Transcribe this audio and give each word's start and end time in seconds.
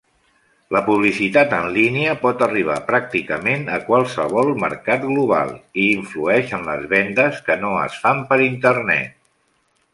La 0.75 0.79
publicitat 0.85 1.51
en 1.57 1.67
línia 1.75 2.15
pot 2.23 2.41
arribar 2.45 2.77
pràcticament 2.87 3.67
a 3.75 3.77
qualsevol 3.91 4.51
mercat 4.65 5.07
global, 5.13 5.53
i 5.85 5.87
influeix 6.01 6.57
en 6.59 6.67
les 6.73 6.91
vendes 6.97 7.41
que 7.51 7.63
no 7.67 7.75
es 7.87 8.03
fan 8.07 8.29
per 8.33 8.45
Internet. 8.51 9.19